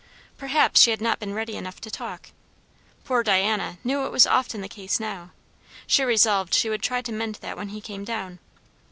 [0.35, 2.29] Perhaps she had not been ready enough to talk;
[3.03, 5.29] poor Diana knew it was often the case now;
[5.85, 8.39] she resolved she would try to mend that when he came down.